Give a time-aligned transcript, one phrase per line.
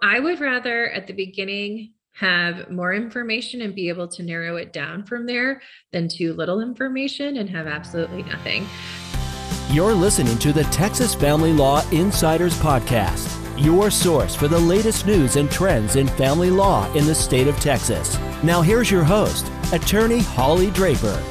[0.00, 4.72] I would rather at the beginning have more information and be able to narrow it
[4.72, 5.60] down from there
[5.92, 8.66] than too little information and have absolutely nothing.
[9.70, 15.36] You're listening to the Texas Family Law Insiders Podcast, your source for the latest news
[15.36, 18.18] and trends in family law in the state of Texas.
[18.42, 21.22] Now, here's your host, Attorney Holly Draper.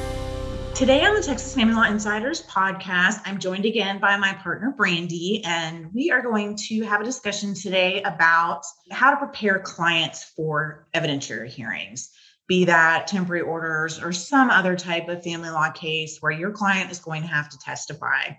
[0.78, 5.42] Today on the Texas Family Law Insiders podcast, I'm joined again by my partner, Brandy,
[5.44, 10.86] and we are going to have a discussion today about how to prepare clients for
[10.94, 12.12] evidentiary hearings,
[12.46, 16.92] be that temporary orders or some other type of family law case where your client
[16.92, 18.30] is going to have to testify.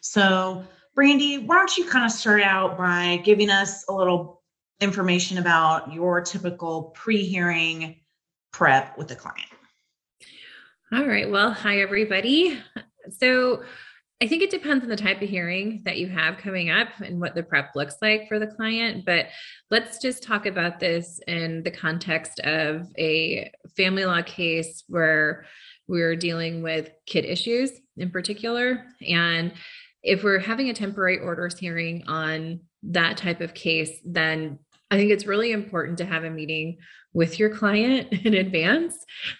[0.00, 4.42] So, Brandy, why don't you kind of start out by giving us a little
[4.80, 8.00] information about your typical pre hearing
[8.50, 9.49] prep with the client?
[10.92, 11.30] All right.
[11.30, 12.58] Well, hi, everybody.
[13.18, 13.62] So,
[14.20, 17.20] I think it depends on the type of hearing that you have coming up and
[17.20, 19.06] what the prep looks like for the client.
[19.06, 19.28] But
[19.70, 25.46] let's just talk about this in the context of a family law case where
[25.86, 28.84] we're dealing with kid issues in particular.
[29.08, 29.52] And
[30.02, 34.58] if we're having a temporary orders hearing on that type of case, then
[34.90, 36.78] I think it's really important to have a meeting
[37.12, 38.96] with your client in advance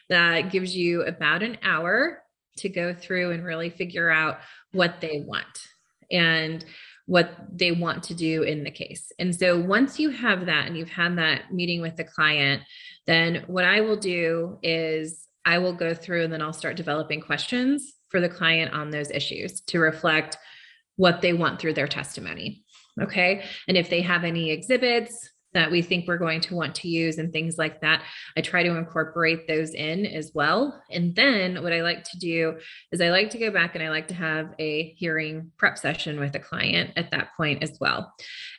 [0.09, 2.23] that gives you about an hour
[2.59, 4.39] to go through and really figure out
[4.73, 5.67] what they want
[6.11, 6.65] and
[7.07, 9.11] what they want to do in the case.
[9.19, 12.63] And so once you have that and you've had that meeting with the client,
[13.07, 17.21] then what I will do is I will go through and then I'll start developing
[17.21, 20.37] questions for the client on those issues to reflect
[20.97, 22.63] what they want through their testimony.
[23.01, 23.45] Okay.
[23.67, 27.19] And if they have any exhibits, that we think we're going to want to use
[27.19, 28.03] and things like that.
[28.37, 30.81] I try to incorporate those in as well.
[30.91, 32.59] And then what I like to do
[32.93, 36.21] is I like to go back and I like to have a hearing prep session
[36.21, 38.13] with a client at that point as well.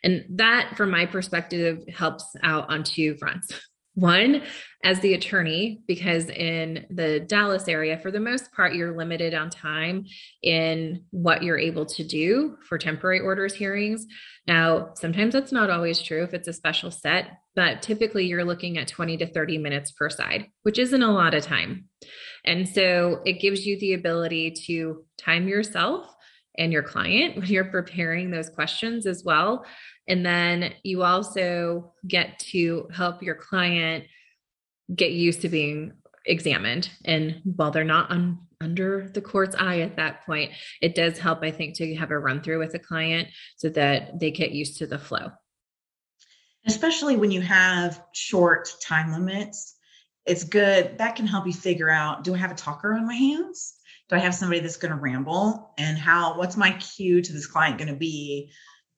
[0.04, 3.52] And that, from my perspective, helps out on two fronts.
[3.94, 4.44] One,
[4.86, 9.50] as the attorney, because in the Dallas area, for the most part, you're limited on
[9.50, 10.06] time
[10.42, 14.06] in what you're able to do for temporary orders hearings.
[14.48, 18.78] Now, sometimes that's not always true if it's a special set, but typically you're looking
[18.78, 21.86] at 20 to 30 minutes per side, which isn't a lot of time.
[22.46, 26.08] And so it gives you the ability to time yourself
[26.58, 29.66] and your client when you're preparing those questions as well.
[30.08, 34.06] And then you also get to help your client
[34.94, 35.94] get used to being
[36.26, 36.90] examined.
[37.06, 40.52] And while they're not on under the court's eye at that point,
[40.82, 44.20] it does help, I think, to have a run through with a client so that
[44.20, 45.32] they get used to the flow.
[46.68, 49.76] Especially when you have short time limits,
[50.26, 51.00] it's good.
[51.00, 53.74] That can help you figure out do I have a talker on my hands?
[54.10, 55.74] Do I have somebody that's going to ramble?
[55.80, 58.52] And how, what's my cue to this client going to be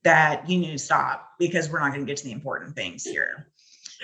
[0.03, 3.03] that you need to stop because we're not going to get to the important things
[3.03, 3.47] here?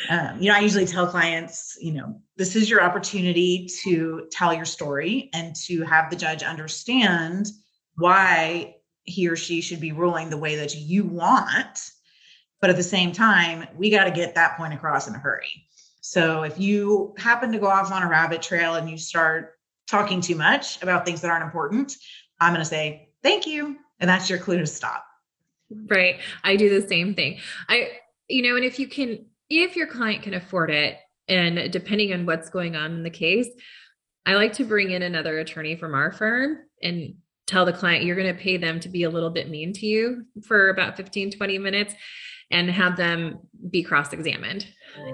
[0.10, 4.54] Um, you know, I usually tell clients, you know, this is your opportunity to tell
[4.54, 7.48] your story and to have the judge understand
[7.96, 11.92] why he or she should be ruling the way that you want.
[12.62, 15.66] But at the same time, we got to get that point across in a hurry.
[16.02, 19.54] So if you happen to go off on a rabbit trail and you start
[19.88, 21.94] talking too much about things that aren't important,
[22.40, 23.78] I'm going to say, thank you.
[24.00, 25.06] And that's your clue to stop.
[25.72, 26.19] Right.
[26.44, 27.40] I do the same thing.
[27.68, 27.90] I,
[28.28, 30.97] you know, and if you can if your client can afford it,
[31.28, 33.50] and depending on what's going on in the case,
[34.25, 37.16] I like to bring in another attorney from our firm and
[37.47, 39.85] tell the client you're going to pay them to be a little bit mean to
[39.85, 41.96] you for about 15, 20 minutes
[42.51, 44.68] and have them be cross examined.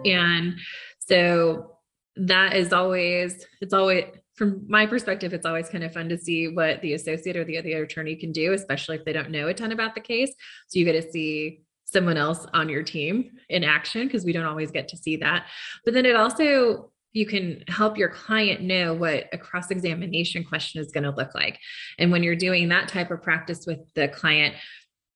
[0.05, 0.55] And
[0.99, 1.77] so
[2.16, 4.05] that is always, it's always,
[4.35, 7.57] from my perspective, it's always kind of fun to see what the associate or the
[7.57, 10.34] other attorney can do, especially if they don't know a ton about the case.
[10.68, 14.46] So you get to see someone else on your team in action because we don't
[14.46, 15.47] always get to see that.
[15.85, 20.81] But then it also you can help your client know what a cross examination question
[20.81, 21.57] is going to look like.
[21.97, 24.53] And when you're doing that type of practice with the client,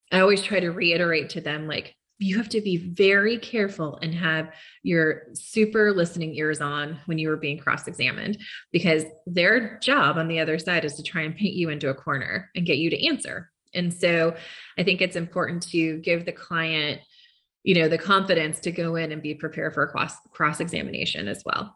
[0.10, 4.14] I always try to reiterate to them like you have to be very careful and
[4.14, 4.52] have
[4.84, 8.38] your super listening ears on when you are being cross examined
[8.72, 11.96] because their job on the other side is to try and paint you into a
[11.96, 14.36] corner and get you to answer and so
[14.78, 17.02] I think it's important to give the client,
[17.64, 21.28] you know, the confidence to go in and be prepared for a cross cross examination
[21.28, 21.74] as well.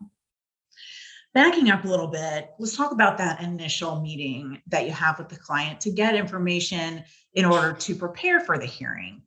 [1.34, 5.30] Backing up a little bit, let's talk about that initial meeting that you have with
[5.30, 7.04] the client to get information
[7.34, 9.24] in order to prepare for the hearing.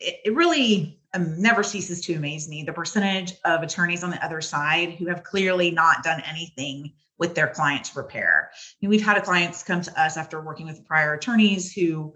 [0.00, 4.24] It, it really um, never ceases to amaze me the percentage of attorneys on the
[4.24, 8.50] other side who have clearly not done anything with their client to prepare.
[8.52, 12.14] I mean, we've had clients come to us after working with prior attorneys who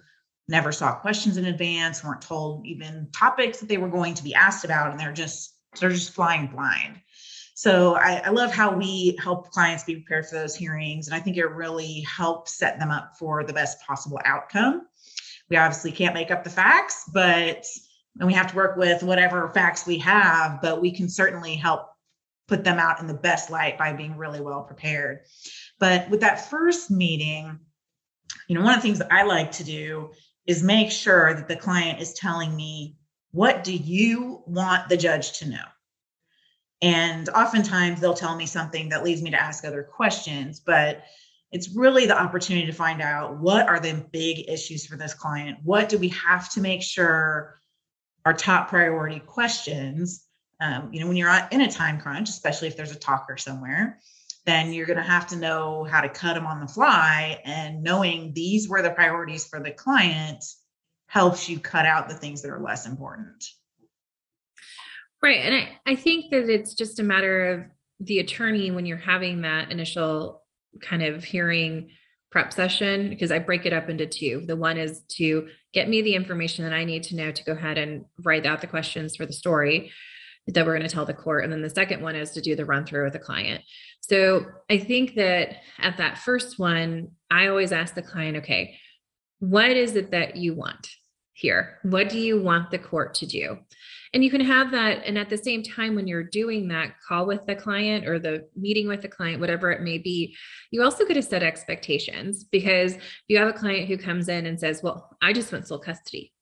[0.48, 4.34] never saw questions in advance, weren't told even topics that they were going to be
[4.34, 7.00] asked about, and they're just they're just flying blind.
[7.54, 11.08] So I, I, love how we help clients be prepared for those hearings.
[11.08, 14.86] And I think it really helps set them up for the best possible outcome.
[15.50, 17.64] We obviously can't make up the facts, but
[18.18, 21.88] and we have to work with whatever facts we have, but we can certainly help
[22.48, 25.20] put them out in the best light by being really well prepared.
[25.78, 27.58] But with that first meeting,
[28.48, 30.10] you know, one of the things that I like to do
[30.46, 32.96] is make sure that the client is telling me,
[33.32, 35.64] what do you want the judge to know?
[36.80, 41.02] And oftentimes they'll tell me something that leads me to ask other questions, but
[41.50, 45.58] it's really the opportunity to find out what are the big issues for this client?
[45.62, 47.60] What do we have to make sure
[48.24, 50.24] our top priority questions?
[50.60, 53.98] Um, you know, when you're in a time crunch, especially if there's a talker somewhere,
[54.44, 57.40] then you're going to have to know how to cut them on the fly.
[57.44, 60.44] And knowing these were the priorities for the client
[61.06, 63.44] helps you cut out the things that are less important.
[65.22, 65.40] Right.
[65.40, 67.64] And I, I think that it's just a matter of
[68.00, 70.42] the attorney when you're having that initial
[70.80, 71.90] kind of hearing
[72.30, 74.44] prep session, because I break it up into two.
[74.46, 77.52] The one is to get me the information that I need to know to go
[77.52, 79.90] ahead and write out the questions for the story
[80.46, 81.44] that we're going to tell the court.
[81.44, 83.62] And then the second one is to do the run through with the client.
[84.00, 88.78] So I think that at that first one, I always ask the client, okay,
[89.40, 90.88] what is it that you want
[91.32, 91.78] here?
[91.82, 93.58] What do you want the court to do?
[94.14, 97.26] And you can have that and at the same time when you're doing that call
[97.26, 100.36] with the client or the meeting with the client whatever it may be
[100.70, 102.96] you also get to set expectations because
[103.28, 106.32] you have a client who comes in and says well i just want sole custody.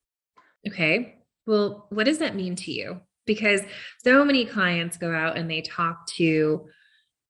[0.67, 1.17] Okay
[1.47, 3.01] well what does that mean to you?
[3.25, 3.63] Because
[4.05, 6.67] so many clients go out and they talk to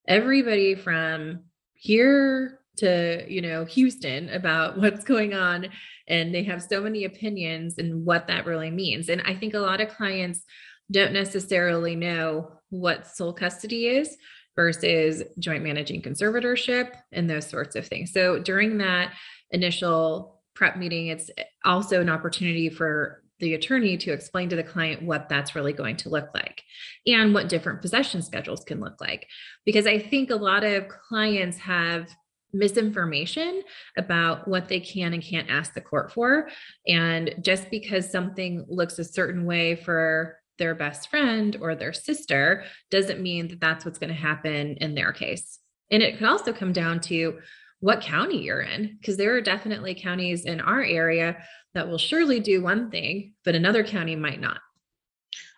[0.06, 1.44] everybody from
[1.74, 5.68] here to you know houston about what's going on
[6.08, 9.08] and they have so many opinions and what that really means.
[9.08, 10.44] And i think a lot of clients
[10.90, 14.16] don't necessarily know what sole custody is
[14.54, 18.12] versus joint managing conservatorship and those sorts of things.
[18.12, 19.12] So during that
[19.50, 21.30] initial prep meeting it's
[21.64, 25.96] also an opportunity for the attorney to explain to the client what that's really going
[25.96, 26.62] to look like
[27.06, 29.26] and what different possession schedules can look like.
[29.64, 32.08] Because i think a lot of clients have
[32.56, 33.62] misinformation
[33.96, 36.48] about what they can and can't ask the court for.
[36.86, 42.64] And just because something looks a certain way for their best friend or their sister
[42.90, 45.58] doesn't mean that that's what's going to happen in their case.
[45.90, 47.38] And it can also come down to
[47.80, 51.36] what county you're in, because there are definitely counties in our area
[51.74, 54.60] that will surely do one thing, but another county might not.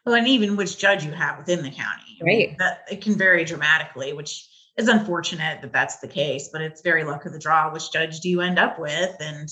[0.04, 2.18] Well, and even which judge you have within the county.
[2.20, 2.32] Right.
[2.32, 4.47] I mean, that it can vary dramatically, which
[4.78, 7.70] it's unfortunate that that's the case, but it's very luck of the draw.
[7.72, 9.14] Which judge do you end up with?
[9.20, 9.48] And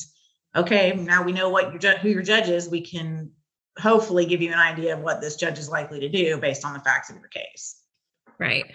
[0.55, 2.69] okay, now we know what your ju- who your judge is.
[2.69, 3.32] We can
[3.78, 6.73] hopefully give you an idea of what this judge is likely to do based on
[6.73, 7.81] the facts of your case.
[8.38, 8.67] Right.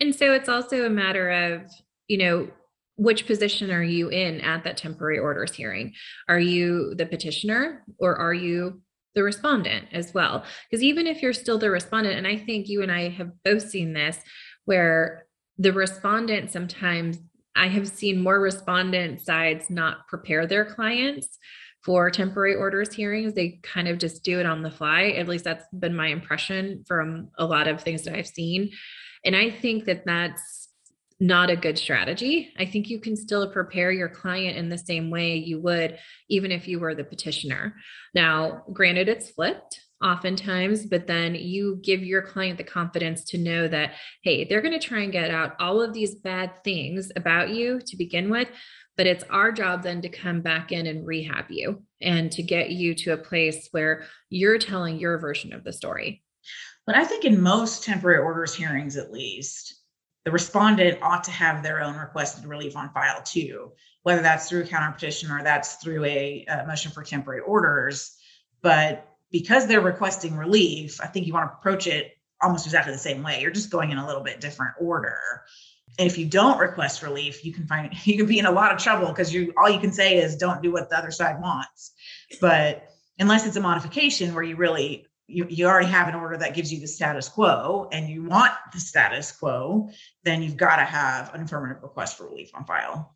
[0.00, 1.70] And so it's also a matter of,
[2.08, 2.48] you know,
[2.96, 5.94] which position are you in at that temporary orders hearing?
[6.28, 8.82] Are you the petitioner or are you
[9.14, 10.44] the respondent as well?
[10.68, 13.70] Because even if you're still the respondent, and I think you and I have both
[13.70, 14.18] seen this,
[14.64, 15.26] where
[15.60, 17.18] the respondent sometimes
[17.54, 21.38] I have seen more respondent sides not prepare their clients
[21.84, 23.34] for temporary orders hearings.
[23.34, 25.10] They kind of just do it on the fly.
[25.18, 28.70] At least that's been my impression from a lot of things that I've seen.
[29.22, 30.68] And I think that that's
[31.20, 32.54] not a good strategy.
[32.58, 35.98] I think you can still prepare your client in the same way you would
[36.30, 37.74] even if you were the petitioner.
[38.14, 43.68] Now, granted, it's flipped oftentimes, but then you give your client the confidence to know
[43.68, 43.92] that,
[44.22, 47.80] hey, they're going to try and get out all of these bad things about you
[47.86, 48.48] to begin with.
[48.96, 52.70] But it's our job then to come back in and rehab you and to get
[52.70, 56.22] you to a place where you're telling your version of the story.
[56.86, 59.80] But I think in most temporary orders hearings, at least,
[60.24, 64.64] the respondent ought to have their own requested relief on file too, whether that's through
[64.64, 68.16] a counter petition or that's through a, a motion for temporary orders.
[68.62, 72.98] But because they're requesting relief, I think you want to approach it almost exactly the
[72.98, 73.40] same way.
[73.40, 75.18] You're just going in a little bit different order.
[75.98, 78.72] And if you don't request relief, you can find you can be in a lot
[78.72, 81.40] of trouble because you all you can say is don't do what the other side
[81.40, 81.92] wants.
[82.40, 86.54] But unless it's a modification where you really you, you already have an order that
[86.54, 89.88] gives you the status quo and you want the status quo,
[90.24, 93.14] then you've got to have an affirmative request for relief on file.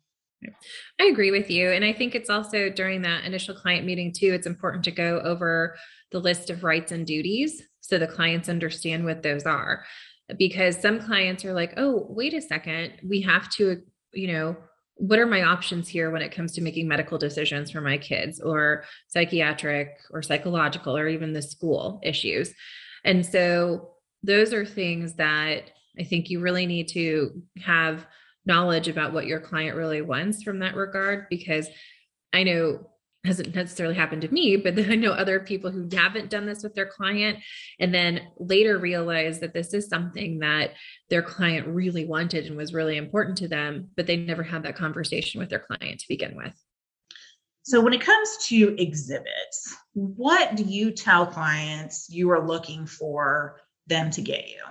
[0.99, 1.71] I agree with you.
[1.71, 5.19] And I think it's also during that initial client meeting, too, it's important to go
[5.19, 5.75] over
[6.11, 9.85] the list of rights and duties so the clients understand what those are.
[10.37, 13.81] Because some clients are like, oh, wait a second, we have to,
[14.13, 14.55] you know,
[14.97, 18.39] what are my options here when it comes to making medical decisions for my kids
[18.39, 22.53] or psychiatric or psychological or even the school issues
[23.03, 23.89] and so
[24.23, 25.63] those are things that
[25.99, 28.07] i think you really need to have
[28.45, 31.67] knowledge about what your client really wants from that regard because
[32.33, 32.85] i know
[33.25, 36.63] hasn't necessarily happened to me, but then I know other people who haven't done this
[36.63, 37.39] with their client
[37.79, 40.73] and then later realize that this is something that
[41.09, 44.75] their client really wanted and was really important to them, but they never had that
[44.75, 46.53] conversation with their client to begin with.
[47.63, 53.59] So, when it comes to exhibits, what do you tell clients you are looking for
[53.87, 54.61] them to get you?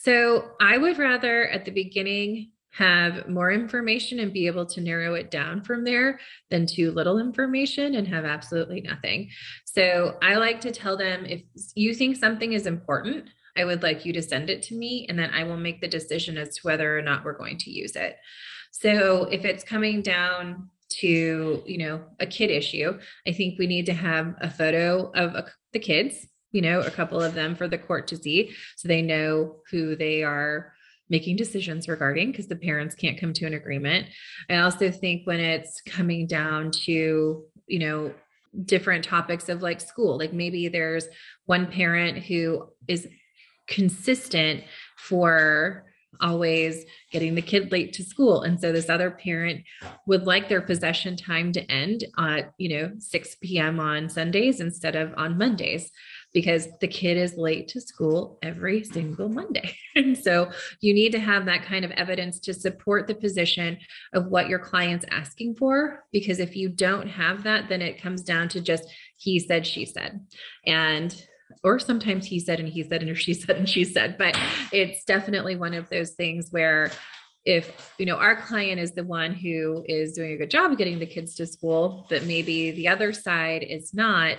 [0.00, 5.14] So, I would rather at the beginning have more information and be able to narrow
[5.14, 9.28] it down from there than too little information and have absolutely nothing.
[9.64, 11.42] So I like to tell them if
[11.74, 15.18] you think something is important, I would like you to send it to me and
[15.18, 17.96] then I will make the decision as to whether or not we're going to use
[17.96, 18.16] it.
[18.70, 20.68] So if it's coming down
[21.00, 25.34] to, you know, a kid issue, I think we need to have a photo of
[25.34, 28.88] a, the kids, you know, a couple of them for the court to see so
[28.88, 30.72] they know who they are
[31.10, 34.06] making decisions regarding because the parents can't come to an agreement.
[34.50, 38.12] I also think when it's coming down to, you know,
[38.64, 41.06] different topics of like school, like maybe there's
[41.46, 43.06] one parent who is
[43.66, 44.64] consistent
[44.96, 45.84] for
[46.20, 49.62] always getting the kid late to school and so this other parent
[50.06, 54.96] would like their possession time to end at you know 6 p.m on sundays instead
[54.96, 55.90] of on mondays
[56.32, 59.76] because the kid is late to school every single Monday.
[59.96, 63.78] And so you need to have that kind of evidence to support the position
[64.12, 66.04] of what your client's asking for.
[66.12, 68.84] Because if you don't have that, then it comes down to just
[69.16, 70.20] he said, she said.
[70.64, 71.20] And
[71.64, 74.38] or sometimes he said and he said and she said and she said but
[74.72, 76.90] it's definitely one of those things where
[77.44, 80.78] if you know our client is the one who is doing a good job of
[80.78, 84.36] getting the kids to school but maybe the other side is not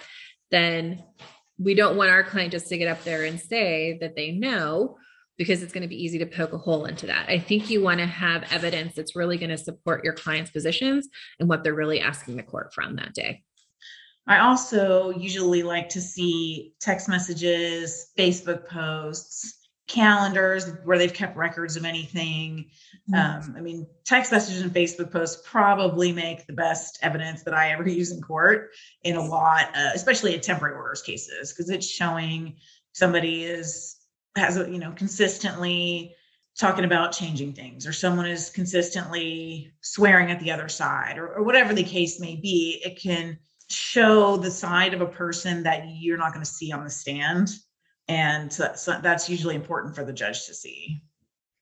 [0.51, 1.03] then
[1.59, 4.97] we don't want our client just to get up there and say that they know
[5.37, 7.29] because it's going to be easy to poke a hole into that.
[7.29, 11.07] I think you want to have evidence that's really going to support your client's positions
[11.39, 13.43] and what they're really asking the court from that day.
[14.27, 19.58] I also usually like to see text messages, Facebook posts,
[19.89, 22.69] calendars where they've kept records of anything.
[23.11, 23.49] Mm-hmm.
[23.49, 27.71] Um, I mean, text messages and Facebook posts probably make the best evidence that I
[27.71, 28.69] ever use in court
[29.03, 32.55] in a lot, uh, especially in temporary orders cases, because it's showing
[32.93, 33.97] somebody is
[34.35, 36.15] has a, you know consistently
[36.57, 41.43] talking about changing things or someone is consistently swearing at the other side or, or
[41.43, 43.37] whatever the case may be it can
[43.69, 47.49] show the side of a person that you're not going to see on the stand
[48.09, 51.01] and so that's, that's usually important for the judge to see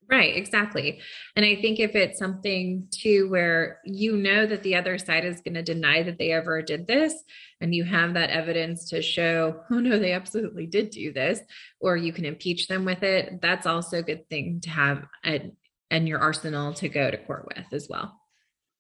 [0.10, 1.02] Right, exactly.
[1.36, 5.42] And I think if it's something too where you know that the other side is
[5.42, 7.14] going to deny that they ever did this,
[7.60, 11.42] and you have that evidence to show, oh no, they absolutely did do this,
[11.82, 15.52] or you can impeach them with it, that's also a good thing to have at,
[15.92, 18.18] in your arsenal to go to court with as well.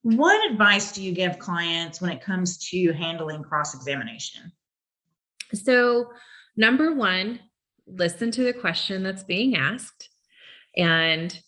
[0.04, 4.54] What advice do you give clients when it comes to handling cross examination?
[5.54, 6.12] So,
[6.56, 7.42] number one,
[7.88, 10.10] listen to the question that's being asked
[10.76, 11.40] and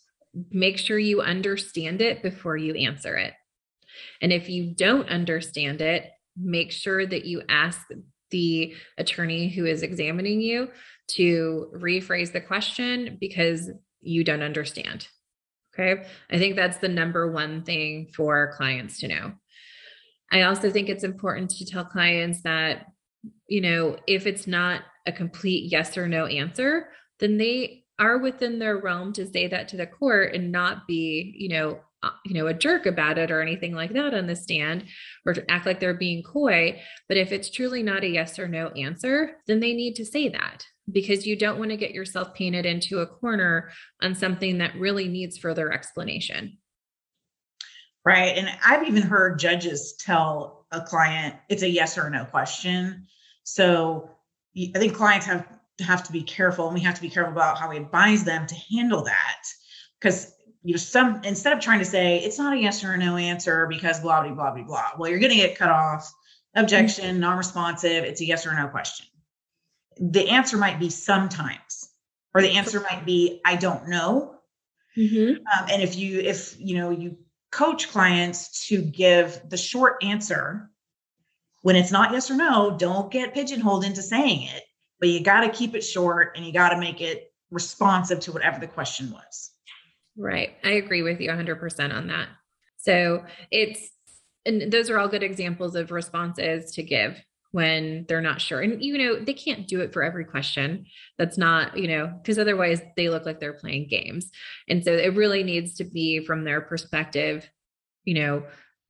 [0.52, 3.34] make sure you understand it before you answer it.
[4.22, 7.82] And if you don't understand it, make sure that you ask
[8.32, 10.70] the attorney who is examining you
[11.08, 15.08] to rephrase the question because you don't understand.
[15.74, 16.04] Okay.
[16.30, 19.34] I think that's the number one thing for clients to know.
[20.32, 22.86] I also think it's important to tell clients that,
[23.48, 28.60] you know, if it's not a complete yes or no answer, then they are within
[28.60, 32.34] their realm to say that to the court and not be, you know, uh, you
[32.34, 34.86] know, a jerk about it or anything like that on the stand
[35.26, 36.80] or to act like they're being coy.
[37.10, 40.30] But if it's truly not a yes or no answer, then they need to say
[40.30, 43.70] that because you don't want to get yourself painted into a corner
[44.02, 46.58] on something that really needs further explanation.
[48.06, 48.38] Right.
[48.38, 53.08] And I've even heard judges tell a client it's a yes or no question.
[53.44, 54.12] So
[54.56, 55.48] I think clients have
[55.84, 58.46] have to be careful and we have to be careful about how we advise them
[58.48, 59.44] to handle that
[60.00, 60.34] because
[60.64, 63.16] you know some instead of trying to say it's not a yes or a no
[63.16, 66.12] answer because blah blah blah blah blah well you're going to get cut off
[66.56, 67.20] objection mm-hmm.
[67.22, 69.06] non-responsive it's a yes or no question
[70.00, 71.90] the answer might be sometimes
[72.34, 74.36] or the answer might be i don't know
[74.98, 75.38] mm-hmm.
[75.38, 77.18] um, and if you if you know you
[77.60, 80.72] coach clients to give the short answer
[81.62, 84.64] when it's not yes or no, don't get pigeonholed into saying it,
[84.98, 88.32] but you got to keep it short and you got to make it responsive to
[88.32, 89.52] whatever the question was.
[90.16, 90.56] Right.
[90.64, 92.30] I agree with you 100% on that.
[92.78, 93.90] So it's,
[94.46, 98.62] and those are all good examples of responses to give when they're not sure.
[98.62, 100.86] And, you know, they can't do it for every question.
[101.18, 104.30] That's not, you know, because otherwise they look like they're playing games.
[104.68, 107.50] And so it really needs to be from their perspective,
[108.04, 108.44] you know,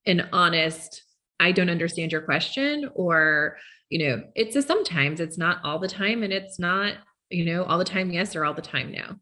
[0.06, 1.04] an honest,
[1.40, 3.58] I don't understand your question, or,
[3.90, 6.96] you know, it's a sometimes, it's not all the time, and it's not,
[7.30, 9.16] you know, all the time yes or all the time no.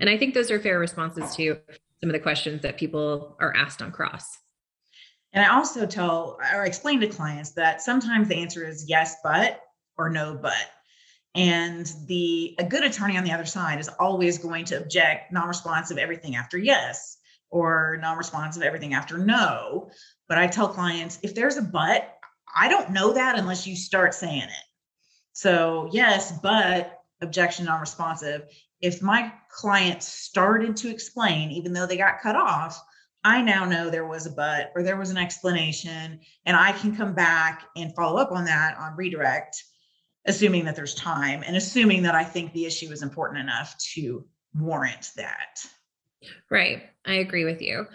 [0.00, 1.58] And I think those are fair responses to
[2.00, 4.38] some of the questions that people are asked on cross.
[5.32, 9.60] And I also tell or explain to clients that sometimes the answer is yes, but
[9.96, 10.54] or no, but.
[11.34, 15.98] And the a good attorney on the other side is always going to object non-responsive
[15.98, 17.18] everything after yes
[17.50, 19.90] or non-responsive everything after no.
[20.28, 22.16] But I tell clients if there's a but,
[22.54, 24.64] I don't know that unless you start saying it.
[25.32, 28.42] So yes, but objection non-responsive.
[28.80, 32.82] If my client started to explain, even though they got cut off,
[33.22, 36.96] I now know there was a but or there was an explanation, and I can
[36.96, 39.62] come back and follow up on that on redirect,
[40.26, 44.24] assuming that there's time and assuming that I think the issue is important enough to
[44.54, 45.62] warrant that.
[46.50, 46.82] Right.
[47.06, 47.86] I agree with you.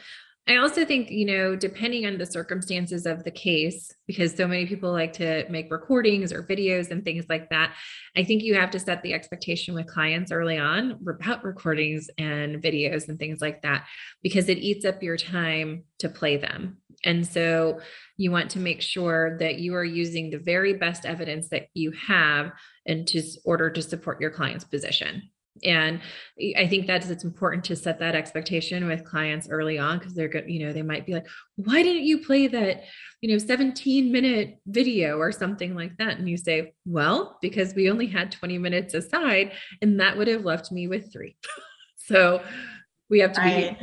[0.48, 4.68] I also think, you know, depending on the circumstances of the case, because so many
[4.68, 7.74] people like to make recordings or videos and things like that,
[8.16, 12.62] I think you have to set the expectation with clients early on about recordings and
[12.62, 13.88] videos and things like that,
[14.22, 16.78] because it eats up your time to play them.
[17.04, 17.80] And so
[18.18, 21.92] you want to make sure that you are using the very best evidence that you
[22.08, 22.52] have
[22.86, 23.06] in
[23.46, 25.24] order to support your client's position
[25.64, 26.02] and
[26.58, 30.28] i think that it's important to set that expectation with clients early on because they're
[30.28, 32.84] good you know they might be like why didn't you play that
[33.22, 36.20] you know 17 minute video or something like that?
[36.20, 40.46] And you say well because we only had 20 minutes aside and that would have
[40.46, 41.36] left me with three.
[42.08, 42.44] So
[43.10, 43.76] we have to be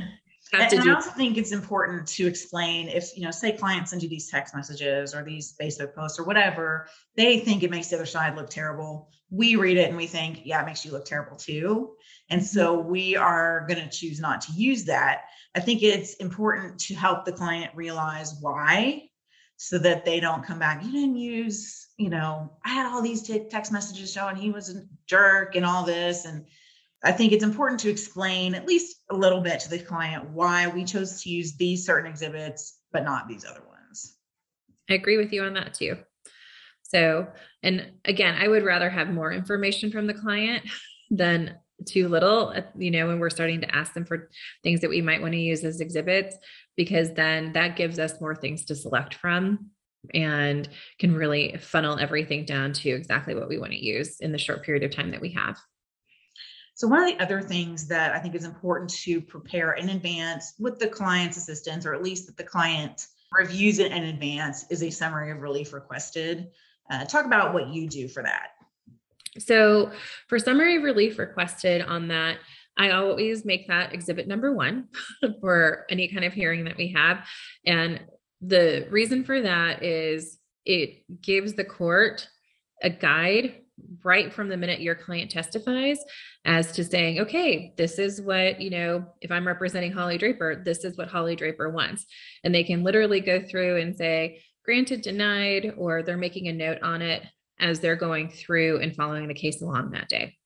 [0.53, 0.73] right.
[0.73, 4.03] and, and I also think it's important to explain if you know, say clients send
[4.03, 7.97] you these text messages or these Facebook posts or whatever, they think it makes the
[7.97, 9.11] other side look terrible.
[9.31, 11.95] We read it and we think, yeah, it makes you look terrible too.
[12.31, 12.91] And so mm-hmm.
[12.91, 15.23] we are going to choose not to use that.
[15.55, 19.09] I think it's important to help the client realize why
[19.57, 20.83] so that they don't come back.
[20.83, 24.83] You didn't use, you know, I had all these text messages showing he was a
[25.07, 26.25] jerk and all this.
[26.25, 26.47] And
[27.05, 30.69] I think it's important to explain at least a little bit to the client why
[30.69, 34.17] we chose to use these certain exhibits, but not these other ones.
[34.89, 35.97] I agree with you on that too.
[36.83, 37.27] So,
[37.63, 40.65] and again, I would rather have more information from the client
[41.11, 44.31] than too little, you know, when we're starting to ask them for
[44.63, 46.37] things that we might want to use as exhibits,
[46.77, 49.71] because then that gives us more things to select from
[50.15, 54.39] and can really funnel everything down to exactly what we want to use in the
[54.39, 55.59] short period of time that we have.
[56.83, 60.55] So one of the other things that I think is important to prepare in advance
[60.59, 64.83] with the client's assistance, or at least that the client reviews it in advance, is
[64.83, 66.49] a summary of relief requested.
[66.91, 68.49] Uh, talk about what you do for that.
[69.39, 69.93] So
[70.27, 72.39] for summary of relief requested on that,
[72.77, 74.89] I always make that exhibit number one
[75.41, 77.25] for any kind of hearing that we have.
[77.65, 78.01] And
[78.41, 82.27] the reason for that is it gives the court
[82.83, 83.62] a guide
[84.05, 85.99] right from the minute your client testifies
[86.45, 90.85] as to saying, okay, this is what, you know, if I'm representing Holly Draper, this
[90.85, 92.07] is what Holly Draper wants.
[92.45, 96.83] And they can literally go through and say, granted, denied, or they're making a note
[96.83, 97.23] on it
[97.61, 100.37] as they're going through and following the case along that day.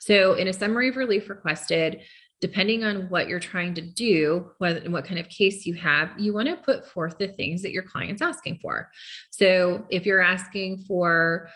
[0.00, 2.00] So, in a summary of relief requested,
[2.40, 6.34] depending on what you're trying to do, what, what kind of case you have, you
[6.34, 8.90] want to put forth the things that your client's asking for.
[9.30, 11.48] So, if you're asking for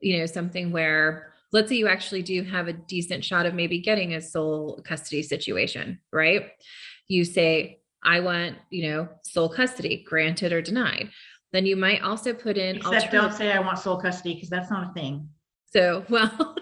[0.00, 3.80] you know, something where let's say you actually do have a decent shot of maybe
[3.80, 6.52] getting a sole custody situation, right?
[7.08, 11.10] You say, I want, you know, sole custody, granted or denied.
[11.52, 14.70] Then you might also put in except don't say I want sole custody because that's
[14.70, 15.28] not a thing.
[15.72, 16.56] So, well,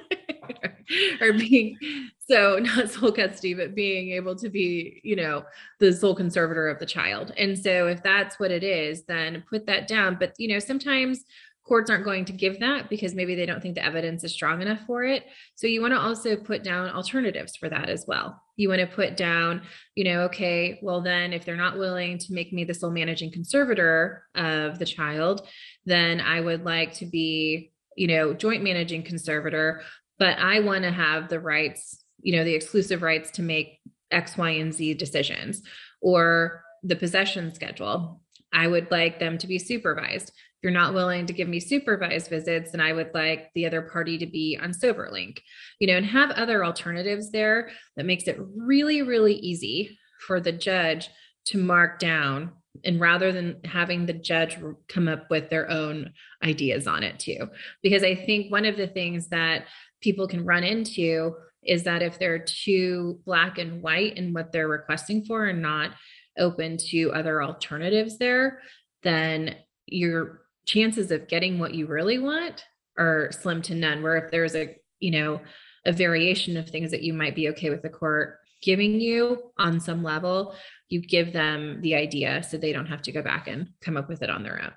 [1.20, 1.78] or being
[2.20, 5.44] so not sole custody, but being able to be, you know,
[5.78, 7.32] the sole conservator of the child.
[7.36, 10.16] And so if that's what it is, then put that down.
[10.18, 11.24] But you know, sometimes
[11.68, 14.62] courts aren't going to give that because maybe they don't think the evidence is strong
[14.62, 15.24] enough for it.
[15.54, 18.42] So you want to also put down alternatives for that as well.
[18.56, 19.62] You want to put down,
[19.94, 23.30] you know, okay, well, then if they're not willing to make me the sole managing
[23.30, 25.46] conservator of the child,
[25.84, 29.82] then I would like to be, you know, joint managing conservator,
[30.18, 33.78] but I want to have the rights, you know, the exclusive rights to make
[34.10, 35.62] X, Y, and Z decisions
[36.00, 38.22] or the possession schedule.
[38.52, 42.30] I would like them to be supervised if you're not willing to give me supervised
[42.30, 45.38] visits, then I would like the other party to be on SoberLink,
[45.78, 50.50] you know, and have other alternatives there that makes it really, really easy for the
[50.50, 51.10] judge
[51.46, 52.50] to mark down
[52.84, 57.48] and rather than having the judge come up with their own ideas on it too.
[57.80, 59.66] Because i think one of the things that
[60.00, 64.68] people can run into is that if they're too black and white in what they're
[64.68, 65.92] requesting for and not
[66.38, 68.60] open to other alternatives there
[69.02, 72.64] then your chances of getting what you really want
[72.98, 75.40] are slim to none where if there's a you know
[75.86, 79.80] a variation of things that you might be okay with the court giving you on
[79.80, 80.54] some level
[80.88, 84.08] you give them the idea so they don't have to go back and come up
[84.08, 84.72] with it on their own.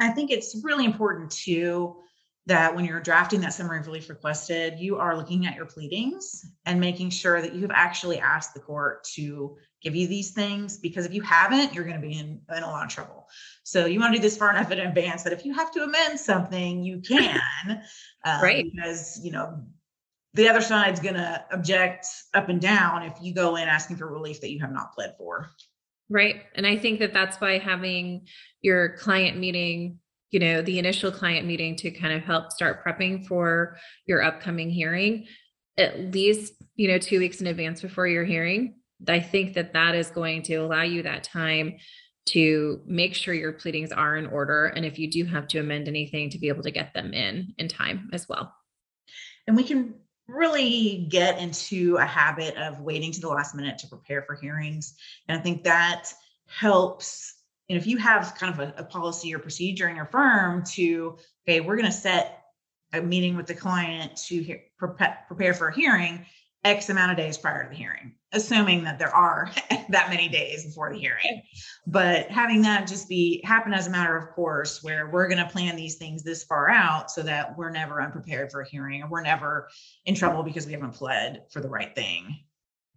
[0.00, 1.96] I think it's really important too
[2.46, 6.44] that when you're drafting that summary of relief requested you are looking at your pleadings
[6.66, 10.78] and making sure that you have actually asked the court to give you these things
[10.78, 13.26] because if you haven't you're going to be in, in a lot of trouble
[13.62, 15.82] so you want to do this far enough in advance that if you have to
[15.82, 17.40] amend something you can
[18.24, 19.62] um, right because you know
[20.34, 24.10] the other side's going to object up and down if you go in asking for
[24.10, 25.50] relief that you have not pled for.
[26.08, 26.42] Right.
[26.54, 28.26] And I think that that's why having
[28.60, 29.98] your client meeting,
[30.32, 34.70] you know, the initial client meeting to kind of help start prepping for your upcoming
[34.70, 35.26] hearing
[35.78, 38.74] at least, you know, 2 weeks in advance before your hearing.
[39.08, 41.76] I think that that is going to allow you that time
[42.26, 45.88] to make sure your pleadings are in order and if you do have to amend
[45.88, 48.54] anything to be able to get them in in time as well.
[49.46, 49.94] And we can
[50.28, 54.94] really get into a habit of waiting to the last minute to prepare for hearings.
[55.28, 56.12] And I think that
[56.46, 57.34] helps.
[57.72, 61.16] And if you have kind of a, a policy or procedure in your firm to,
[61.48, 62.44] okay, we're going to set
[62.92, 66.26] a meeting with the client to hear, prepare for a hearing,
[66.64, 69.50] X amount of days prior to the hearing, assuming that there are
[69.88, 71.40] that many days before the hearing.
[71.86, 75.50] But having that just be happen as a matter of course, where we're going to
[75.50, 79.08] plan these things this far out so that we're never unprepared for a hearing or
[79.08, 79.70] we're never
[80.04, 82.38] in trouble because we haven't pled for the right thing.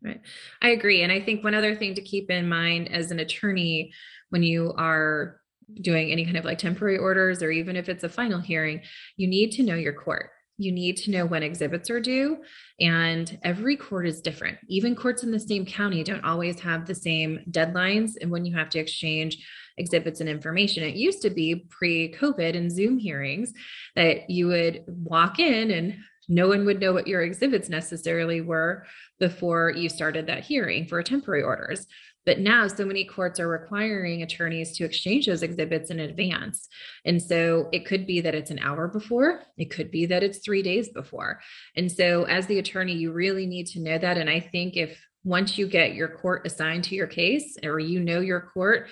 [0.03, 0.21] Right.
[0.61, 1.01] I agree.
[1.01, 3.93] And I think one other thing to keep in mind as an attorney
[4.35, 5.39] when you are
[5.79, 8.81] doing any kind of like temporary orders or even if it's a final hearing,
[9.15, 10.29] you need to know your court.
[10.57, 12.39] You need to know when exhibits are due
[12.81, 14.57] and every court is different.
[14.67, 18.53] Even courts in the same county don't always have the same deadlines and when you
[18.57, 19.37] have to exchange
[19.77, 20.83] exhibits and information.
[20.83, 23.53] It used to be pre-covid and zoom hearings
[23.95, 25.95] that you would walk in and
[26.27, 28.85] no one would know what your exhibits necessarily were
[29.17, 31.87] before you started that hearing for temporary orders
[32.25, 36.67] but now, so many courts are requiring attorneys to exchange those exhibits in advance.
[37.05, 40.39] And so it could be that it's an hour before, it could be that it's
[40.39, 41.39] three days before.
[41.75, 44.17] And so, as the attorney, you really need to know that.
[44.17, 47.99] And I think if once you get your court assigned to your case or you
[47.99, 48.87] know your court,